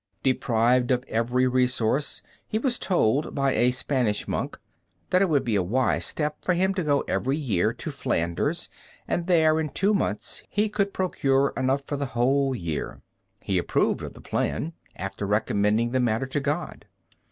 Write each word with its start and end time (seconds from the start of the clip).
Deprived 0.23 0.89
of 0.89 1.03
every 1.07 1.45
resource, 1.47 2.23
he 2.47 2.57
was 2.57 2.79
told 2.79 3.35
by 3.35 3.51
a 3.53 3.69
Spanish 3.69 4.27
monk 4.27 4.57
that 5.11 5.21
it 5.21 5.29
would 5.29 5.43
be 5.45 5.53
a 5.55 5.61
wise 5.61 6.07
step 6.07 6.43
for 6.43 6.55
him 6.55 6.73
to 6.73 6.83
go 6.83 7.01
every 7.01 7.37
year 7.37 7.71
to 7.71 7.91
Flanders, 7.91 8.67
and 9.07 9.27
there 9.27 9.59
in 9.59 9.69
two 9.69 9.93
months 9.93 10.41
he 10.49 10.69
could 10.69 10.91
procure 10.91 11.53
enough 11.55 11.83
for 11.85 11.97
the 11.97 12.07
whole 12.17 12.55
year. 12.55 13.03
He 13.41 13.59
approved 13.59 14.01
of 14.01 14.15
the 14.15 14.21
plan, 14.21 14.73
after 14.95 15.27
recommending 15.27 15.91
the 15.91 15.99
matter 15.99 16.25
to 16.25 16.39
God. 16.39 16.87